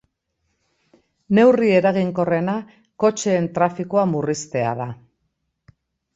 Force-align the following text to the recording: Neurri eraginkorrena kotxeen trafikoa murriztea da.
Neurri 1.39 1.69
eraginkorrena 1.81 2.57
kotxeen 3.05 3.47
trafikoa 3.59 4.07
murriztea 4.17 4.75
da. 4.83 4.91